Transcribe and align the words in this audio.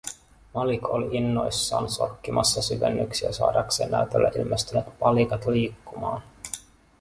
Malik 0.53 0.85
oli 0.89 1.17
innoissaan 1.17 1.89
sorkkimassa 1.89 2.61
syvennyksiä 2.61 3.31
saadakseen 3.31 3.91
näytölle 3.91 4.31
ilmestyneet 4.35 4.99
palikat 4.99 5.45
liikkumaan. 5.47 6.21